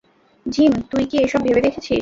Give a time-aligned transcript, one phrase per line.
[0.45, 1.89] Gym, তুই কি এসব ভেবে দেখেছিস?